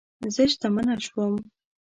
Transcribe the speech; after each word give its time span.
زه 0.35 0.43
شتمنه 0.51 0.95
شوم 1.05 1.33